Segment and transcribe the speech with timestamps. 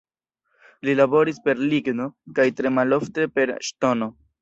[0.89, 2.09] Li laboris per ligno
[2.41, 4.15] kaj tre malofte per ŝtono.